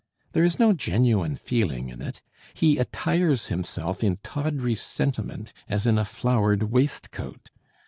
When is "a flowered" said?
5.99-6.63